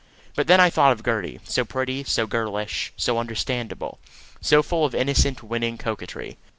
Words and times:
But 0.35 0.47
then 0.47 0.59
I 0.59 0.71
thought 0.71 0.93
of 0.93 1.03
Gertie, 1.03 1.39
so 1.43 1.63
pretty, 1.63 2.03
so 2.03 2.25
girlish, 2.25 2.91
so 2.97 3.19
understandable, 3.19 3.99
so 4.41 4.63
full 4.63 4.83
of 4.83 4.95
innocent 4.95 5.43
winning 5.43 5.77
coquetry. 5.77 6.37